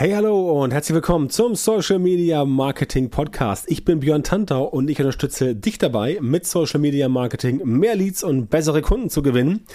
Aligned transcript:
Hey, 0.00 0.12
hallo 0.12 0.62
und 0.62 0.72
herzlich 0.72 0.94
willkommen 0.94 1.28
zum 1.28 1.54
Social 1.54 1.98
Media 1.98 2.46
Marketing 2.46 3.10
Podcast. 3.10 3.70
Ich 3.70 3.84
bin 3.84 4.00
Björn 4.00 4.22
Tantau 4.22 4.64
und 4.64 4.88
ich 4.88 4.98
unterstütze 4.98 5.54
dich 5.54 5.76
dabei, 5.76 6.16
mit 6.22 6.46
Social 6.46 6.80
Media 6.80 7.06
Marketing 7.10 7.60
mehr 7.64 7.96
Leads 7.96 8.24
und 8.24 8.48
bessere 8.48 8.80
Kunden 8.80 9.10
zu 9.10 9.20
gewinnen 9.20 9.66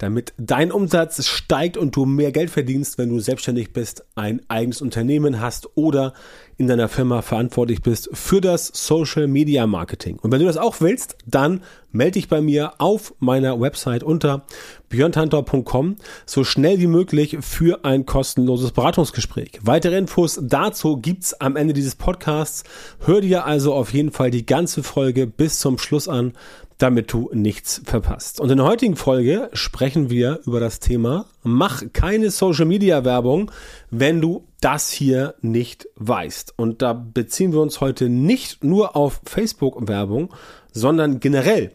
damit 0.00 0.32
dein 0.38 0.72
Umsatz 0.72 1.26
steigt 1.26 1.76
und 1.76 1.94
du 1.94 2.06
mehr 2.06 2.32
Geld 2.32 2.50
verdienst, 2.50 2.96
wenn 2.96 3.10
du 3.10 3.20
selbstständig 3.20 3.72
bist, 3.72 4.04
ein 4.14 4.40
eigenes 4.48 4.80
Unternehmen 4.80 5.40
hast 5.40 5.76
oder 5.76 6.14
in 6.56 6.66
deiner 6.66 6.88
Firma 6.88 7.22
verantwortlich 7.22 7.82
bist 7.82 8.08
für 8.12 8.40
das 8.40 8.70
Social 8.72 9.26
Media 9.26 9.66
Marketing. 9.66 10.18
Und 10.20 10.32
wenn 10.32 10.40
du 10.40 10.46
das 10.46 10.56
auch 10.56 10.80
willst, 10.80 11.16
dann 11.26 11.62
melde 11.92 12.12
dich 12.12 12.28
bei 12.28 12.40
mir 12.40 12.74
auf 12.78 13.14
meiner 13.18 13.60
Website 13.60 14.02
unter 14.02 14.46
björntantor.com 14.88 15.96
so 16.24 16.44
schnell 16.44 16.80
wie 16.80 16.86
möglich 16.86 17.36
für 17.40 17.84
ein 17.84 18.06
kostenloses 18.06 18.72
Beratungsgespräch. 18.72 19.60
Weitere 19.62 19.98
Infos 19.98 20.40
dazu 20.42 20.96
gibt's 20.96 21.34
am 21.34 21.56
Ende 21.56 21.74
dieses 21.74 21.94
Podcasts. 21.94 22.64
Hör 23.00 23.20
dir 23.20 23.44
also 23.44 23.74
auf 23.74 23.92
jeden 23.92 24.12
Fall 24.12 24.30
die 24.30 24.46
ganze 24.46 24.82
Folge 24.82 25.26
bis 25.26 25.60
zum 25.60 25.78
Schluss 25.78 26.08
an 26.08 26.32
damit 26.82 27.12
du 27.12 27.30
nichts 27.32 27.82
verpasst. 27.84 28.40
Und 28.40 28.50
in 28.50 28.56
der 28.56 28.66
heutigen 28.66 28.96
Folge 28.96 29.50
sprechen 29.52 30.10
wir 30.10 30.40
über 30.46 30.60
das 30.60 30.80
Thema 30.80 31.26
Mach 31.42 31.82
keine 31.92 32.30
Social 32.30 32.66
Media 32.66 33.04
Werbung, 33.04 33.50
wenn 33.90 34.20
du 34.20 34.46
das 34.60 34.90
hier 34.90 35.34
nicht 35.40 35.88
weißt. 35.96 36.54
Und 36.56 36.82
da 36.82 36.92
beziehen 36.92 37.52
wir 37.52 37.60
uns 37.60 37.80
heute 37.80 38.08
nicht 38.08 38.62
nur 38.62 38.96
auf 38.96 39.20
Facebook 39.24 39.88
Werbung, 39.88 40.34
sondern 40.72 41.20
generell 41.20 41.72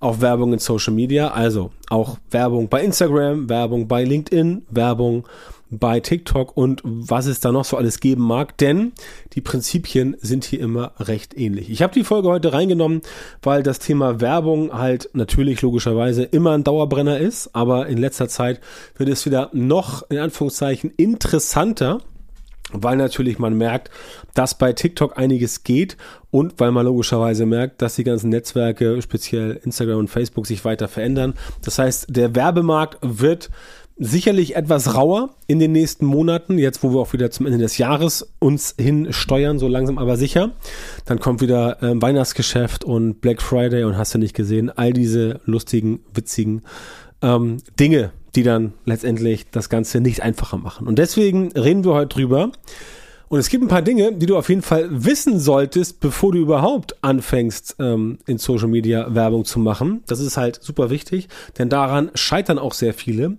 auf 0.00 0.20
Werbung 0.20 0.52
in 0.52 0.58
Social 0.58 0.92
Media, 0.92 1.28
also 1.28 1.70
auch 1.88 2.18
Werbung 2.30 2.68
bei 2.68 2.82
Instagram, 2.82 3.48
Werbung 3.48 3.88
bei 3.88 4.04
LinkedIn, 4.04 4.66
Werbung 4.70 5.26
bei 5.70 6.00
TikTok 6.00 6.56
und 6.56 6.80
was 6.84 7.26
es 7.26 7.40
da 7.40 7.52
noch 7.52 7.64
so 7.64 7.76
alles 7.76 8.00
geben 8.00 8.22
mag, 8.22 8.56
denn 8.58 8.92
die 9.34 9.40
Prinzipien 9.40 10.16
sind 10.20 10.44
hier 10.44 10.60
immer 10.60 10.92
recht 10.98 11.36
ähnlich. 11.36 11.70
Ich 11.70 11.82
habe 11.82 11.92
die 11.92 12.04
Folge 12.04 12.28
heute 12.28 12.52
reingenommen, 12.52 13.02
weil 13.42 13.62
das 13.62 13.78
Thema 13.78 14.20
Werbung 14.20 14.72
halt 14.72 15.10
natürlich 15.12 15.60
logischerweise 15.62 16.22
immer 16.22 16.52
ein 16.52 16.64
Dauerbrenner 16.64 17.18
ist, 17.18 17.54
aber 17.54 17.86
in 17.86 17.98
letzter 17.98 18.28
Zeit 18.28 18.60
wird 18.96 19.08
es 19.08 19.26
wieder 19.26 19.50
noch 19.52 20.08
in 20.10 20.18
Anführungszeichen 20.18 20.92
interessanter 20.96 22.00
weil 22.72 22.96
natürlich 22.96 23.38
man 23.38 23.56
merkt, 23.56 23.90
dass 24.34 24.56
bei 24.56 24.72
TikTok 24.72 25.18
einiges 25.18 25.64
geht 25.64 25.96
und 26.30 26.60
weil 26.60 26.70
man 26.70 26.84
logischerweise 26.86 27.46
merkt, 27.46 27.80
dass 27.82 27.96
die 27.96 28.04
ganzen 28.04 28.28
Netzwerke, 28.30 29.00
speziell 29.00 29.60
Instagram 29.64 29.98
und 29.98 30.08
Facebook, 30.08 30.46
sich 30.46 30.64
weiter 30.64 30.88
verändern. 30.88 31.34
Das 31.62 31.78
heißt, 31.78 32.06
der 32.10 32.34
Werbemarkt 32.34 32.98
wird 33.02 33.50
sicherlich 33.98 34.54
etwas 34.54 34.94
rauer 34.94 35.30
in 35.48 35.58
den 35.58 35.72
nächsten 35.72 36.06
Monaten, 36.06 36.56
jetzt 36.56 36.82
wo 36.82 36.92
wir 36.92 37.00
auch 37.00 37.12
wieder 37.12 37.30
zum 37.30 37.46
Ende 37.46 37.58
des 37.58 37.78
Jahres 37.78 38.32
uns 38.38 38.74
hin 38.78 39.12
steuern, 39.12 39.58
so 39.58 39.66
langsam 39.66 39.98
aber 39.98 40.16
sicher. 40.16 40.52
Dann 41.04 41.18
kommt 41.18 41.40
wieder 41.40 41.82
äh, 41.82 42.00
Weihnachtsgeschäft 42.00 42.84
und 42.84 43.20
Black 43.20 43.42
Friday 43.42 43.84
und 43.84 43.96
hast 43.96 44.14
du 44.14 44.18
nicht 44.18 44.34
gesehen, 44.34 44.70
all 44.70 44.92
diese 44.92 45.40
lustigen, 45.46 46.00
witzigen 46.14 46.62
ähm, 47.22 47.56
Dinge, 47.80 48.12
die 48.38 48.44
dann 48.44 48.72
letztendlich 48.84 49.50
das 49.50 49.68
Ganze 49.68 50.00
nicht 50.00 50.22
einfacher 50.22 50.58
machen. 50.58 50.86
Und 50.86 51.00
deswegen 51.00 51.50
reden 51.52 51.84
wir 51.84 51.94
heute 51.94 52.14
drüber. 52.14 52.52
Und 53.26 53.40
es 53.40 53.48
gibt 53.48 53.64
ein 53.64 53.68
paar 53.68 53.82
Dinge, 53.82 54.12
die 54.12 54.26
du 54.26 54.36
auf 54.36 54.48
jeden 54.48 54.62
Fall 54.62 54.86
wissen 54.90 55.40
solltest, 55.40 55.98
bevor 55.98 56.30
du 56.30 56.38
überhaupt 56.38 57.02
anfängst, 57.02 57.74
ähm, 57.80 58.18
in 58.26 58.38
Social 58.38 58.68
Media 58.68 59.12
Werbung 59.12 59.44
zu 59.44 59.58
machen. 59.58 60.04
Das 60.06 60.20
ist 60.20 60.36
halt 60.36 60.62
super 60.62 60.88
wichtig, 60.88 61.26
denn 61.58 61.68
daran 61.68 62.12
scheitern 62.14 62.60
auch 62.60 62.74
sehr 62.74 62.94
viele. 62.94 63.38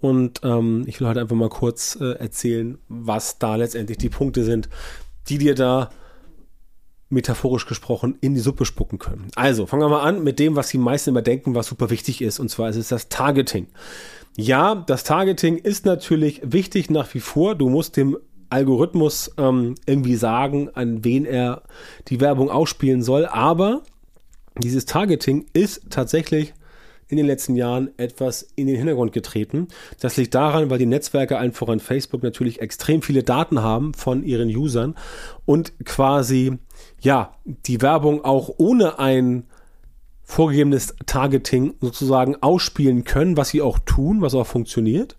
Und 0.00 0.40
ähm, 0.44 0.84
ich 0.86 0.98
will 0.98 1.08
heute 1.08 1.20
einfach 1.20 1.36
mal 1.36 1.50
kurz 1.50 1.98
äh, 2.00 2.12
erzählen, 2.12 2.78
was 2.88 3.38
da 3.38 3.56
letztendlich 3.56 3.98
die 3.98 4.08
Punkte 4.08 4.44
sind, 4.44 4.70
die 5.28 5.36
dir 5.36 5.54
da 5.54 5.90
metaphorisch 7.10 7.66
gesprochen 7.66 8.16
in 8.20 8.34
die 8.34 8.40
Suppe 8.40 8.64
spucken 8.64 8.98
können. 8.98 9.28
Also, 9.34 9.66
fangen 9.66 9.82
wir 9.82 9.88
mal 9.88 10.02
an 10.02 10.22
mit 10.22 10.38
dem, 10.38 10.56
was 10.56 10.68
die 10.68 10.78
meisten 10.78 11.10
immer 11.10 11.22
denken, 11.22 11.54
was 11.54 11.66
super 11.66 11.90
wichtig 11.90 12.20
ist, 12.20 12.38
und 12.38 12.50
zwar 12.50 12.68
ist 12.68 12.76
es 12.76 12.88
das 12.88 13.08
Targeting. 13.08 13.68
Ja, 14.40 14.76
das 14.76 15.02
Targeting 15.02 15.58
ist 15.58 15.84
natürlich 15.84 16.40
wichtig 16.44 16.90
nach 16.90 17.12
wie 17.12 17.18
vor. 17.18 17.56
Du 17.56 17.68
musst 17.68 17.96
dem 17.96 18.16
Algorithmus 18.50 19.32
ähm, 19.36 19.74
irgendwie 19.84 20.14
sagen, 20.14 20.70
an 20.74 21.04
wen 21.04 21.24
er 21.24 21.62
die 22.06 22.20
Werbung 22.20 22.48
ausspielen 22.48 23.02
soll, 23.02 23.26
aber 23.26 23.82
dieses 24.56 24.86
Targeting 24.86 25.46
ist 25.54 25.90
tatsächlich 25.90 26.54
in 27.08 27.16
den 27.16 27.26
letzten 27.26 27.56
Jahren 27.56 27.90
etwas 27.96 28.46
in 28.54 28.68
den 28.68 28.76
Hintergrund 28.76 29.12
getreten. 29.12 29.66
Das 29.98 30.16
liegt 30.16 30.36
daran, 30.36 30.70
weil 30.70 30.78
die 30.78 30.86
Netzwerke 30.86 31.36
einfach 31.36 31.66
an 31.66 31.80
Facebook 31.80 32.22
natürlich 32.22 32.60
extrem 32.60 33.02
viele 33.02 33.24
Daten 33.24 33.60
haben 33.60 33.92
von 33.92 34.22
ihren 34.22 34.54
Usern 34.54 34.94
und 35.46 35.72
quasi, 35.84 36.58
ja, 37.00 37.34
die 37.44 37.82
Werbung 37.82 38.24
auch 38.24 38.54
ohne 38.58 39.00
ein 39.00 39.48
vorgegebenes 40.28 40.94
Targeting 41.06 41.74
sozusagen 41.80 42.36
ausspielen 42.42 43.04
können, 43.04 43.38
was 43.38 43.48
sie 43.48 43.62
auch 43.62 43.78
tun, 43.78 44.20
was 44.20 44.34
auch 44.34 44.46
funktioniert. 44.46 45.16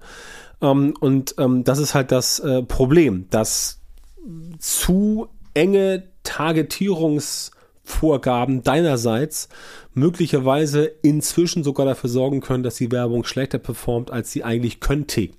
Ähm, 0.62 0.94
und 1.00 1.34
ähm, 1.40 1.64
das 1.64 1.80
ist 1.80 1.96
halt 1.96 2.12
das 2.12 2.40
äh, 2.40 2.62
Problem, 2.62 3.26
dass 3.32 3.80
zu 4.60 5.28
enge 5.56 6.04
Targetierungs- 6.24 7.52
Vorgaben 7.90 8.64
deinerseits 8.64 9.50
möglicherweise 9.94 10.86
inzwischen 11.02 11.64
sogar 11.64 11.86
dafür 11.86 12.10
sorgen 12.10 12.40
können, 12.40 12.64
dass 12.64 12.76
die 12.76 12.92
Werbung 12.92 13.24
schlechter 13.24 13.58
performt, 13.58 14.12
als 14.12 14.32
sie 14.32 14.44
eigentlich 14.44 14.80
könnte. 14.80 15.30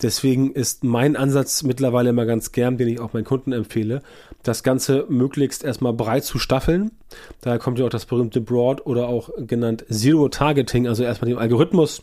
Deswegen 0.00 0.52
ist 0.52 0.82
mein 0.82 1.16
Ansatz 1.16 1.62
mittlerweile 1.62 2.10
immer 2.10 2.26
ganz 2.26 2.50
gern, 2.50 2.78
den 2.78 2.88
ich 2.88 2.98
auch 2.98 3.12
meinen 3.12 3.24
Kunden 3.24 3.52
empfehle, 3.52 4.02
das 4.42 4.62
Ganze 4.62 5.06
möglichst 5.08 5.64
erstmal 5.64 5.92
breit 5.92 6.24
zu 6.24 6.38
staffeln. 6.38 6.92
Daher 7.40 7.58
kommt 7.58 7.78
ja 7.78 7.84
auch 7.84 7.90
das 7.90 8.06
berühmte 8.06 8.40
Broad 8.40 8.86
oder 8.86 9.08
auch 9.08 9.30
genannt 9.38 9.84
Zero 9.90 10.28
Targeting, 10.28 10.86
also 10.86 11.04
erstmal 11.04 11.30
den 11.30 11.38
Algorithmus 11.38 12.02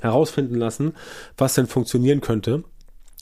herausfinden 0.00 0.54
lassen, 0.54 0.92
was 1.36 1.54
denn 1.54 1.66
funktionieren 1.66 2.20
könnte 2.20 2.64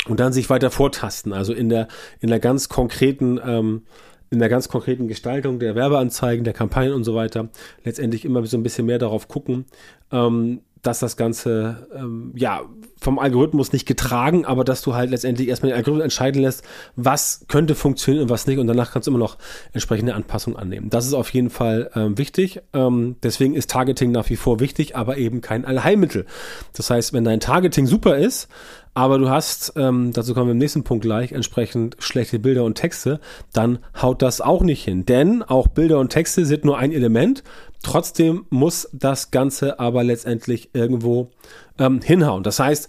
und 0.08 0.20
dann 0.20 0.32
sich 0.32 0.50
weiter 0.50 0.70
vortasten. 0.70 1.32
Also 1.32 1.52
in 1.52 1.68
der, 1.68 1.88
in 2.20 2.28
der 2.28 2.40
ganz 2.40 2.68
konkreten 2.68 3.40
ähm, 3.44 3.82
in 4.30 4.40
der 4.40 4.48
ganz 4.48 4.68
konkreten 4.68 5.08
Gestaltung 5.08 5.58
der 5.58 5.74
Werbeanzeigen, 5.74 6.44
der 6.44 6.52
Kampagnen 6.52 6.94
und 6.94 7.04
so 7.04 7.14
weiter 7.14 7.48
letztendlich 7.84 8.24
immer 8.24 8.44
so 8.46 8.56
ein 8.56 8.62
bisschen 8.62 8.86
mehr 8.86 8.98
darauf 8.98 9.28
gucken, 9.28 9.66
ähm, 10.10 10.62
dass 10.86 11.00
das 11.00 11.16
Ganze 11.16 11.88
ähm, 11.94 12.32
ja 12.36 12.62
vom 12.98 13.18
Algorithmus 13.18 13.72
nicht 13.72 13.86
getragen, 13.86 14.44
aber 14.44 14.64
dass 14.64 14.82
du 14.82 14.94
halt 14.94 15.10
letztendlich 15.10 15.48
erstmal 15.48 15.70
den 15.72 15.76
Algorithmus 15.76 16.04
entscheiden 16.04 16.42
lässt, 16.42 16.64
was 16.94 17.44
könnte 17.48 17.74
funktionieren 17.74 18.24
und 18.24 18.30
was 18.30 18.46
nicht 18.46 18.58
und 18.58 18.66
danach 18.66 18.92
kannst 18.92 19.06
du 19.06 19.10
immer 19.10 19.18
noch 19.18 19.36
entsprechende 19.72 20.14
Anpassungen 20.14 20.58
annehmen. 20.58 20.88
Das 20.90 21.06
ist 21.06 21.14
auf 21.14 21.30
jeden 21.30 21.50
Fall 21.50 21.90
ähm, 21.94 22.16
wichtig. 22.18 22.62
Ähm, 22.72 23.16
deswegen 23.22 23.54
ist 23.54 23.70
Targeting 23.70 24.12
nach 24.12 24.30
wie 24.30 24.36
vor 24.36 24.60
wichtig, 24.60 24.96
aber 24.96 25.18
eben 25.18 25.40
kein 25.40 25.64
Allheilmittel. 25.64 26.26
Das 26.72 26.90
heißt, 26.90 27.12
wenn 27.12 27.24
dein 27.24 27.40
Targeting 27.40 27.86
super 27.86 28.16
ist, 28.16 28.48
aber 28.96 29.18
du 29.18 29.28
hast, 29.28 29.74
ähm, 29.76 30.14
dazu 30.14 30.32
kommen 30.32 30.46
wir 30.46 30.52
im 30.52 30.58
nächsten 30.58 30.82
Punkt 30.82 31.04
gleich, 31.04 31.32
entsprechend 31.32 31.96
schlechte 31.98 32.38
Bilder 32.38 32.64
und 32.64 32.76
Texte, 32.76 33.20
dann 33.52 33.78
haut 34.00 34.22
das 34.22 34.40
auch 34.40 34.62
nicht 34.62 34.84
hin. 34.84 35.04
Denn 35.04 35.42
auch 35.42 35.66
Bilder 35.66 35.98
und 35.98 36.08
Texte 36.08 36.46
sind 36.46 36.64
nur 36.64 36.78
ein 36.78 36.92
Element. 36.92 37.44
Trotzdem 37.82 38.46
muss 38.48 38.88
das 38.94 39.30
Ganze 39.30 39.78
aber 39.80 40.02
letztendlich 40.02 40.70
irgendwo 40.72 41.30
ähm, 41.78 42.00
hinhauen. 42.00 42.42
Das 42.42 42.58
heißt, 42.58 42.88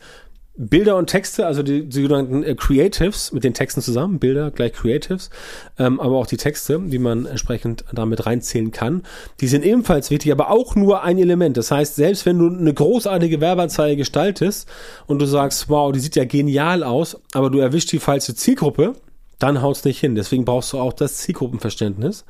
Bilder 0.58 0.98
und 0.98 1.08
Texte, 1.08 1.46
also 1.46 1.62
die, 1.62 1.88
sogenannten 1.90 2.44
äh, 2.44 2.56
Creatives 2.56 3.32
mit 3.32 3.44
den 3.44 3.54
Texten 3.54 3.82
zusammen, 3.82 4.18
Bilder 4.18 4.50
gleich 4.50 4.74
Creatives, 4.74 5.30
ähm, 5.78 6.00
aber 6.00 6.18
auch 6.18 6.26
die 6.26 6.38
Texte, 6.38 6.82
die 6.84 6.98
man 6.98 7.28
entsprechend 7.28 7.86
damit 7.94 8.26
reinzählen 8.26 8.72
kann, 8.72 9.04
die 9.40 9.48
sind 9.48 9.64
ebenfalls 9.64 10.10
wichtig, 10.10 10.32
aber 10.32 10.50
auch 10.50 10.76
nur 10.76 11.04
ein 11.04 11.20
Element. 11.20 11.58
Das 11.58 11.70
heißt, 11.70 11.96
selbst 11.96 12.26
wenn 12.26 12.40
du 12.40 12.48
eine 12.48 12.74
großartige 12.74 13.40
Werbeanzeige 13.40 13.98
gestaltest 13.98 14.68
und 15.06 15.20
du 15.20 15.26
sagst, 15.26 15.70
wow, 15.70 15.92
die 15.92 16.00
sieht 16.00 16.16
ja 16.16 16.26
genial 16.26 16.84
aus, 16.84 17.22
aber 17.34 17.52
du 17.52 17.60
erwischst 17.60 17.92
die 17.92 18.00
falsche 18.00 18.34
Zielgruppe, 18.34 18.94
dann 19.38 19.62
haut's 19.62 19.86
nicht 19.86 20.00
hin. 20.00 20.16
Deswegen 20.16 20.46
brauchst 20.46 20.74
du 20.74 20.80
auch 20.80 20.94
das 20.94 21.18
Zielgruppenverständnis 21.18 22.26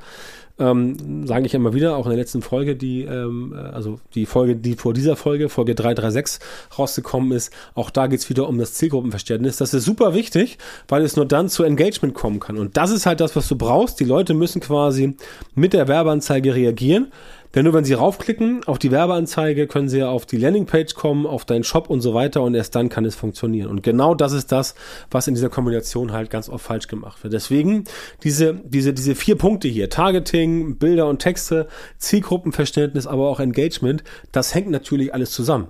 ähm, 0.58 1.26
sage 1.26 1.46
ich 1.46 1.54
immer 1.54 1.74
wieder, 1.74 1.96
auch 1.96 2.06
in 2.06 2.10
der 2.10 2.18
letzten 2.18 2.42
Folge, 2.42 2.76
die, 2.76 3.02
ähm, 3.02 3.54
also 3.72 4.00
die 4.14 4.26
Folge, 4.26 4.56
die 4.56 4.74
vor 4.74 4.92
dieser 4.92 5.16
Folge, 5.16 5.48
Folge 5.48 5.74
336 5.74 6.40
rausgekommen 6.78 7.32
ist, 7.32 7.52
auch 7.74 7.90
da 7.90 8.06
geht's 8.06 8.28
wieder 8.28 8.48
um 8.48 8.58
das 8.58 8.74
Zielgruppenverständnis. 8.74 9.56
Das 9.56 9.74
ist 9.74 9.84
super 9.84 10.14
wichtig, 10.14 10.58
weil 10.88 11.02
es 11.02 11.16
nur 11.16 11.26
dann 11.26 11.48
zu 11.48 11.62
Engagement 11.62 12.14
kommen 12.14 12.40
kann. 12.40 12.58
Und 12.58 12.76
das 12.76 12.90
ist 12.90 13.06
halt 13.06 13.20
das, 13.20 13.36
was 13.36 13.48
du 13.48 13.56
brauchst. 13.56 14.00
Die 14.00 14.04
Leute 14.04 14.34
müssen 14.34 14.60
quasi 14.60 15.16
mit 15.54 15.72
der 15.72 15.88
Werbeanzeige 15.88 16.54
reagieren. 16.54 17.12
Denn 17.54 17.64
nur 17.64 17.74
wenn 17.74 17.84
Sie 17.84 17.94
raufklicken 17.94 18.64
auf 18.66 18.78
die 18.78 18.90
Werbeanzeige, 18.90 19.66
können 19.66 19.88
Sie 19.88 20.02
auf 20.02 20.26
die 20.26 20.36
Landingpage 20.36 20.94
kommen, 20.94 21.26
auf 21.26 21.44
deinen 21.44 21.64
Shop 21.64 21.88
und 21.88 22.00
so 22.00 22.14
weiter 22.14 22.42
und 22.42 22.54
erst 22.54 22.74
dann 22.74 22.88
kann 22.88 23.04
es 23.04 23.14
funktionieren. 23.14 23.68
Und 23.68 23.82
genau 23.82 24.14
das 24.14 24.32
ist 24.32 24.52
das, 24.52 24.74
was 25.10 25.28
in 25.28 25.34
dieser 25.34 25.48
Kombination 25.48 26.12
halt 26.12 26.30
ganz 26.30 26.48
oft 26.48 26.64
falsch 26.64 26.88
gemacht 26.88 27.22
wird. 27.22 27.32
Deswegen 27.32 27.84
diese, 28.22 28.54
diese, 28.64 28.92
diese 28.92 29.14
vier 29.14 29.36
Punkte 29.36 29.68
hier, 29.68 29.88
Targeting, 29.88 30.76
Bilder 30.76 31.06
und 31.06 31.20
Texte, 31.20 31.68
Zielgruppenverständnis, 31.98 33.06
aber 33.06 33.28
auch 33.28 33.40
Engagement, 33.40 34.04
das 34.32 34.54
hängt 34.54 34.70
natürlich 34.70 35.14
alles 35.14 35.30
zusammen. 35.30 35.68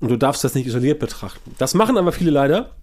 Und 0.00 0.10
du 0.10 0.16
darfst 0.16 0.44
das 0.44 0.54
nicht 0.54 0.66
isoliert 0.66 1.00
betrachten. 1.00 1.54
Das 1.58 1.74
machen 1.74 1.96
aber 1.96 2.12
viele 2.12 2.30
leider 2.30 2.76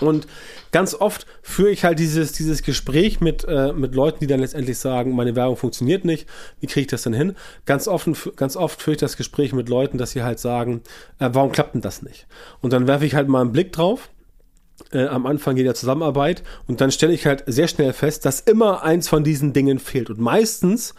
Und 0.00 0.26
ganz 0.70 0.94
oft 0.94 1.26
führe 1.42 1.70
ich 1.70 1.84
halt 1.84 1.98
dieses, 1.98 2.32
dieses 2.32 2.62
Gespräch 2.62 3.20
mit, 3.20 3.44
äh, 3.44 3.72
mit 3.72 3.94
Leuten, 3.94 4.18
die 4.20 4.26
dann 4.26 4.40
letztendlich 4.40 4.78
sagen, 4.78 5.14
meine 5.14 5.34
Werbung 5.36 5.56
funktioniert 5.56 6.04
nicht, 6.04 6.28
wie 6.60 6.66
kriege 6.66 6.82
ich 6.82 6.86
das 6.86 7.02
denn 7.02 7.14
hin? 7.14 7.36
Ganz, 7.66 7.88
offen, 7.88 8.16
ganz 8.36 8.56
oft 8.56 8.82
führe 8.82 8.94
ich 8.94 9.00
das 9.00 9.16
Gespräch 9.16 9.52
mit 9.52 9.68
Leuten, 9.68 9.98
dass 9.98 10.12
sie 10.12 10.22
halt 10.22 10.38
sagen, 10.38 10.82
äh, 11.18 11.30
warum 11.32 11.52
klappt 11.52 11.74
denn 11.74 11.82
das 11.82 12.02
nicht? 12.02 12.26
Und 12.60 12.72
dann 12.72 12.86
werfe 12.86 13.06
ich 13.06 13.14
halt 13.14 13.28
mal 13.28 13.40
einen 13.40 13.52
Blick 13.52 13.72
drauf 13.72 14.10
äh, 14.92 15.06
am 15.06 15.26
Anfang 15.26 15.56
jeder 15.56 15.74
Zusammenarbeit 15.74 16.42
und 16.66 16.80
dann 16.80 16.90
stelle 16.90 17.12
ich 17.12 17.26
halt 17.26 17.44
sehr 17.46 17.68
schnell 17.68 17.92
fest, 17.92 18.24
dass 18.24 18.40
immer 18.40 18.82
eins 18.82 19.08
von 19.08 19.24
diesen 19.24 19.52
Dingen 19.52 19.78
fehlt. 19.78 20.10
Und 20.10 20.18
meistens 20.18 20.94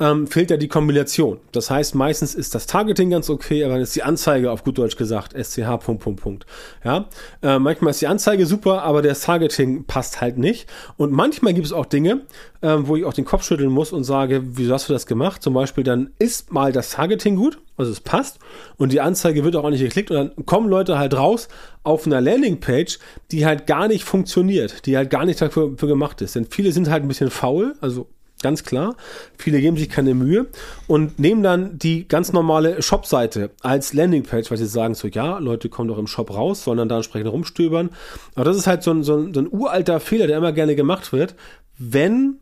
ähm, 0.00 0.26
fehlt 0.26 0.50
ja 0.50 0.56
die 0.56 0.68
Kombination. 0.68 1.38
Das 1.52 1.70
heißt, 1.70 1.94
meistens 1.94 2.34
ist 2.34 2.54
das 2.54 2.66
Targeting 2.66 3.10
ganz 3.10 3.30
okay, 3.30 3.62
aber 3.62 3.74
dann 3.74 3.82
ist 3.82 3.94
die 3.94 4.02
Anzeige 4.02 4.50
auf 4.50 4.64
gut 4.64 4.78
Deutsch 4.78 4.96
gesagt 4.96 5.34
SCH 5.34 5.78
Punkt 5.78 6.02
Punkt 6.02 6.20
Punkt. 6.20 6.46
Ja, 6.84 7.08
äh, 7.42 7.58
manchmal 7.58 7.90
ist 7.90 8.00
die 8.00 8.08
Anzeige 8.08 8.46
super, 8.46 8.82
aber 8.82 9.02
das 9.02 9.20
Targeting 9.20 9.84
passt 9.84 10.20
halt 10.20 10.36
nicht. 10.36 10.68
Und 10.96 11.12
manchmal 11.12 11.54
gibt 11.54 11.66
es 11.66 11.72
auch 11.72 11.86
Dinge, 11.86 12.22
äh, 12.60 12.76
wo 12.80 12.96
ich 12.96 13.04
auch 13.04 13.12
den 13.12 13.24
Kopf 13.24 13.44
schütteln 13.44 13.70
muss 13.70 13.92
und 13.92 14.02
sage, 14.02 14.42
wieso 14.44 14.74
hast 14.74 14.88
du 14.88 14.92
das 14.92 15.06
gemacht? 15.06 15.42
Zum 15.42 15.54
Beispiel 15.54 15.84
dann 15.84 16.10
ist 16.18 16.52
mal 16.52 16.72
das 16.72 16.90
Targeting 16.90 17.36
gut, 17.36 17.60
also 17.76 17.92
es 17.92 18.00
passt 18.00 18.40
und 18.76 18.92
die 18.92 19.00
Anzeige 19.00 19.44
wird 19.44 19.54
auch 19.54 19.70
nicht 19.70 19.80
geklickt 19.80 20.10
und 20.10 20.16
dann 20.16 20.46
kommen 20.46 20.68
Leute 20.68 20.98
halt 20.98 21.14
raus 21.14 21.48
auf 21.84 22.06
einer 22.06 22.20
Landingpage, 22.20 22.98
die 23.30 23.46
halt 23.46 23.68
gar 23.68 23.86
nicht 23.86 24.04
funktioniert, 24.04 24.86
die 24.86 24.96
halt 24.96 25.10
gar 25.10 25.24
nicht 25.24 25.40
dafür, 25.40 25.70
dafür 25.70 25.88
gemacht 25.88 26.20
ist. 26.20 26.34
Denn 26.34 26.46
viele 26.46 26.72
sind 26.72 26.90
halt 26.90 27.04
ein 27.04 27.08
bisschen 27.08 27.30
faul, 27.30 27.74
also 27.80 28.08
ganz 28.42 28.64
klar. 28.64 28.96
Viele 29.38 29.60
geben 29.60 29.76
sich 29.76 29.88
keine 29.88 30.14
Mühe 30.14 30.46
und 30.86 31.18
nehmen 31.18 31.42
dann 31.42 31.78
die 31.78 32.06
ganz 32.06 32.32
normale 32.32 32.82
Shop-Seite 32.82 33.50
als 33.62 33.92
Landingpage, 33.92 34.50
weil 34.50 34.58
sie 34.58 34.66
sagen 34.66 34.94
so, 34.94 35.08
ja, 35.08 35.38
Leute 35.38 35.68
kommen 35.68 35.88
doch 35.88 35.98
im 35.98 36.06
Shop 36.06 36.34
raus, 36.34 36.64
sondern 36.64 36.88
da 36.88 36.96
entsprechend 36.96 37.30
rumstöbern. 37.30 37.90
Aber 38.34 38.44
das 38.44 38.56
ist 38.56 38.66
halt 38.66 38.82
so 38.82 38.90
ein, 38.90 39.02
so 39.02 39.16
ein, 39.16 39.34
so 39.34 39.40
ein 39.40 39.48
uralter 39.50 40.00
Fehler, 40.00 40.26
der 40.26 40.38
immer 40.38 40.52
gerne 40.52 40.76
gemacht 40.76 41.12
wird, 41.12 41.34
wenn 41.78 42.40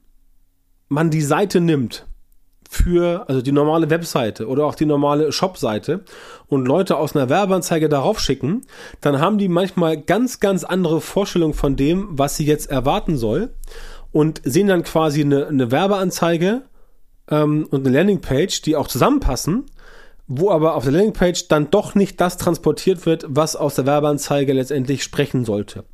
man 0.88 1.10
die 1.10 1.22
Seite 1.22 1.60
nimmt 1.60 2.06
für, 2.68 3.28
also 3.28 3.42
die 3.42 3.52
normale 3.52 3.90
Webseite 3.90 4.48
oder 4.48 4.64
auch 4.64 4.74
die 4.74 4.86
normale 4.86 5.30
Shop-Seite 5.30 6.04
und 6.46 6.66
Leute 6.66 6.96
aus 6.96 7.14
einer 7.14 7.28
Werbeanzeige 7.28 7.90
darauf 7.90 8.18
schicken, 8.18 8.62
dann 9.02 9.20
haben 9.20 9.36
die 9.36 9.48
manchmal 9.48 10.00
ganz, 10.00 10.40
ganz 10.40 10.64
andere 10.64 11.02
Vorstellungen 11.02 11.52
von 11.52 11.76
dem, 11.76 12.08
was 12.12 12.36
sie 12.36 12.46
jetzt 12.46 12.70
erwarten 12.70 13.18
soll 13.18 13.50
und 14.12 14.40
sehen 14.44 14.68
dann 14.68 14.82
quasi 14.82 15.22
eine, 15.22 15.46
eine 15.46 15.70
Werbeanzeige 15.70 16.62
ähm, 17.30 17.66
und 17.70 17.86
eine 17.86 17.96
Landingpage, 17.96 18.62
die 18.62 18.76
auch 18.76 18.88
zusammenpassen, 18.88 19.66
wo 20.28 20.50
aber 20.50 20.76
auf 20.76 20.84
der 20.84 20.92
Landingpage 20.92 21.48
dann 21.48 21.70
doch 21.70 21.94
nicht 21.94 22.20
das 22.20 22.36
transportiert 22.36 23.06
wird, 23.06 23.24
was 23.28 23.56
aus 23.56 23.74
der 23.74 23.86
Werbeanzeige 23.86 24.52
letztendlich 24.52 25.02
sprechen 25.02 25.44
sollte. 25.44 25.84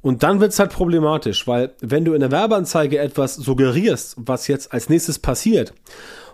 Und 0.00 0.22
dann 0.22 0.40
wird 0.40 0.52
es 0.52 0.58
halt 0.58 0.72
problematisch, 0.72 1.46
weil 1.46 1.74
wenn 1.80 2.04
du 2.04 2.14
in 2.14 2.20
der 2.20 2.30
Werbeanzeige 2.30 2.98
etwas 2.98 3.34
suggerierst, 3.34 4.16
was 4.18 4.46
jetzt 4.46 4.72
als 4.72 4.88
nächstes 4.88 5.18
passiert, 5.18 5.74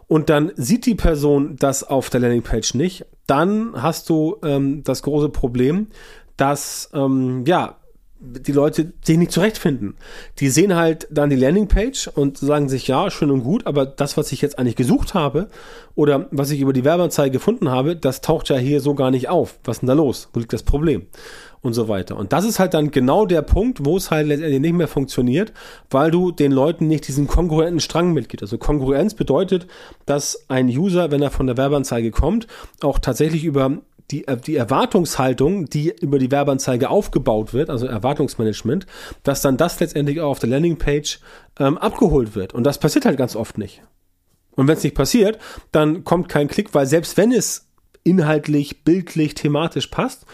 und 0.07 0.29
dann 0.29 0.53
sieht 0.57 0.85
die 0.85 0.95
Person 0.95 1.57
das 1.57 1.83
auf 1.83 2.11
der 2.11 2.21
Landingpage 2.21 2.75
nicht, 2.75 3.07
dann 3.27 3.73
hast 3.75 4.11
du 4.11 4.37
ähm, 4.43 4.83
das 4.85 5.03
große 5.03 5.31
Problem, 5.31 5.89
dass 6.37 6.91
ähm, 6.93 7.45
ja 7.47 7.79
die 8.25 8.53
Leute 8.53 8.93
sich 9.03 9.19
nicht 9.19 9.33
zurechtfinden. 9.33 9.97
Die 10.39 10.49
sehen 10.49 10.75
halt 10.75 11.07
dann 11.11 11.31
die 11.31 11.37
Landingpage 11.37 12.09
und 12.09 12.39
sagen 12.39 12.69
sich, 12.69 12.89
ja, 12.89 13.11
schön 13.11 13.31
und 13.31 13.45
gut, 13.45 13.67
aber 13.67 13.87
das, 13.87 14.17
was 14.17 14.33
ich 14.33 14.41
jetzt 14.41 14.59
eigentlich 14.59 14.77
gesucht 14.77 15.15
habe 15.15 15.49
oder 15.95 16.27
was 16.31 16.51
ich 16.51 16.61
über 16.61 16.73
die 16.73 16.85
Werbeanzeige 16.85 17.33
gefunden 17.33 17.71
habe, 17.71 17.97
das 17.97 18.21
taucht 18.21 18.49
ja 18.49 18.57
hier 18.57 18.81
so 18.81 18.95
gar 18.95 19.11
nicht 19.11 19.29
auf. 19.29 19.59
Was 19.65 19.77
ist 19.77 19.81
denn 19.83 19.89
da 19.89 19.95
los? 19.95 20.29
Wo 20.33 20.41
liegt 20.41 20.53
das 20.53 20.63
Problem? 20.63 21.07
Und 21.61 21.73
so 21.73 21.89
weiter. 21.89 22.19
Und 22.19 22.35
das 22.35 22.45
ist 22.45 22.59
halt 22.59 22.75
dann 22.75 22.91
genau 22.91 23.25
der 23.25 23.41
Punkt, 23.41 23.87
wo 23.87 23.97
es 23.97 24.11
halt 24.11 24.27
letztendlich 24.27 24.61
nicht 24.61 24.75
mehr 24.75 24.89
funktioniert, 24.89 25.55
weil 25.91 26.11
du 26.11 26.31
den 26.31 26.53
Leuten 26.53 26.89
nicht 26.89 27.09
diesen 27.09 27.27
kongruenten 27.27 27.81
Strang 27.81 28.13
mitgibst. 28.13 28.43
Also 28.43 28.59
Kongruenz 28.59 29.15
bedeutet, 29.15 29.67
dass 30.05 30.45
ein 30.49 30.69
User, 30.69 31.11
wenn 31.11 31.23
er 31.23 31.31
von 31.31 31.47
der 31.47 31.57
Werbeanzeige 31.57 32.11
kommt, 32.11 32.49
auch 32.83 32.99
tatsächlich 32.99 33.45
über 33.45 33.79
die, 34.11 34.27
äh, 34.27 34.37
die 34.37 34.57
Erwartungshaltung, 34.57 35.67
die 35.67 35.95
über 36.01 36.19
die 36.19 36.31
Werbeanzeige 36.31 36.91
aufgebaut 36.91 37.53
wird, 37.55 37.71
also 37.71 37.87
Erwartungsmanagement, 37.87 38.87
dass 39.23 39.43
dann 39.43 39.57
das 39.57 39.81
letztendlich 39.81 40.21
auch 40.21 40.31
auf 40.31 40.39
der 40.39 40.51
Landingpage 40.51 41.21
ähm, 41.59 41.79
abgeholt 41.79 42.35
wird. 42.35 42.55
Und 42.55 42.65
das 42.65 42.79
passiert 42.79 43.05
halt 43.07 43.19
ganz 43.19 43.37
oft 43.37 43.59
nicht. 43.59 43.83
Und 44.53 44.69
wenn 44.69 44.77
es 44.77 44.85
nicht 44.85 44.95
passiert, 44.95 45.39
dann 45.73 46.05
kommt 46.05 46.29
kein 46.29 46.49
Klick, 46.49 46.75
weil 46.75 46.87
selbst 46.87 47.17
wenn 47.17 47.33
es 47.33 47.69
inhaltlich, 48.05 48.85
bildlich, 48.85 49.35
thematisch 49.35 49.89
passt, 49.89 50.27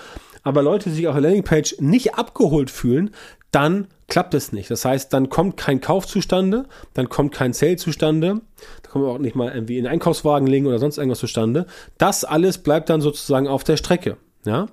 aber 0.43 0.62
Leute 0.62 0.90
sich 0.90 1.06
auf 1.06 1.14
der 1.14 1.23
Landingpage 1.23 1.76
nicht 1.81 2.14
abgeholt 2.14 2.70
fühlen, 2.70 3.11
dann 3.50 3.88
klappt 4.08 4.35
es 4.35 4.52
nicht. 4.52 4.70
Das 4.70 4.85
heißt, 4.85 5.12
dann 5.12 5.29
kommt 5.29 5.56
kein 5.56 5.81
Kauf 5.81 6.06
zustande, 6.06 6.67
dann 6.94 7.08
kommt 7.08 7.32
kein 7.32 7.52
Sale 7.52 7.76
zustande, 7.76 8.41
da 8.82 8.91
kommen 8.91 9.05
wir 9.05 9.11
auch 9.11 9.19
nicht 9.19 9.37
mal 9.37 9.52
irgendwie 9.52 9.79
in 9.79 9.85
den 9.85 9.93
Einkaufswagen 9.93 10.47
legen 10.47 10.67
oder 10.67 10.79
sonst 10.79 10.99
irgendwas 10.99 11.20
zustande. 11.20 11.67
Das 11.99 12.25
alles 12.25 12.58
bleibt 12.58 12.91
dann 12.91 13.00
sozusagen 13.00 13.49
auf 13.49 13.64
der 13.64 13.76
Strecke. 13.76 14.17
Ja, 14.44 14.67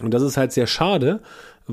und 0.00 0.14
das 0.14 0.22
ist 0.22 0.36
halt 0.36 0.52
sehr 0.52 0.66
schade, 0.66 1.20